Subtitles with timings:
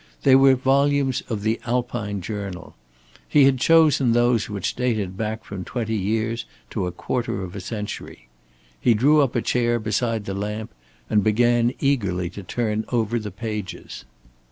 [0.23, 2.73] They were volumes of the "Alpine Journal."
[3.29, 7.59] He had chosen those which dated back from twenty years to a quarter of a
[7.59, 8.27] century.
[8.79, 10.71] He drew a chair up beside the lamp
[11.07, 14.03] and began eagerly to turn over the pages.